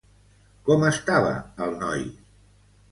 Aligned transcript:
Com 0.69 0.87
estava 0.89 1.31
el 1.67 1.81
noi? 1.85 2.05